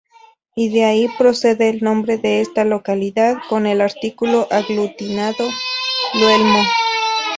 Y 0.55 0.69
de 0.69 0.83
ahí 0.83 1.07
procede 1.15 1.69
el 1.69 1.83
nombre 1.83 2.17
de 2.17 2.41
esta 2.41 2.65
localidad, 2.65 3.37
con 3.47 3.67
el 3.67 3.81
artículo 3.81 4.47
aglutinado: 4.49 5.47
L’uelmo. 6.15 6.63